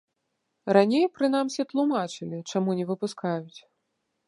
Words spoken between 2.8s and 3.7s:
не выпускаюць.